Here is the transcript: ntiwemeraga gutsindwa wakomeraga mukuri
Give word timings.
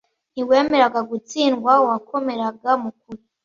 ntiwemeraga 0.33 0.99
gutsindwa 1.09 1.71
wakomeraga 1.87 2.69
mukuri 2.83 3.21